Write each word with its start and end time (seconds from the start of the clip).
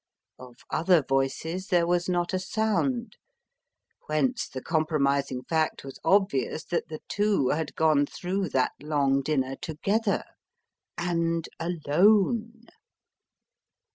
Of 0.39 0.55
other 0.71 1.03
voices 1.03 1.67
there 1.67 1.85
was 1.85 2.09
not 2.09 2.33
a 2.33 2.39
sound: 2.39 3.17
whence 4.07 4.47
the 4.49 4.59
compromising 4.59 5.43
fact 5.43 5.83
was 5.83 5.99
obvious 6.03 6.63
that 6.63 6.87
the 6.87 7.01
two 7.07 7.49
had 7.49 7.75
gone 7.75 8.07
through 8.07 8.49
that 8.49 8.71
long 8.81 9.21
dinner 9.21 9.57
together, 9.57 10.23
and 10.97 11.47
alone! 11.59 12.63